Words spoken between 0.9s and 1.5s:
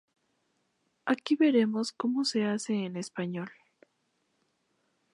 Aquí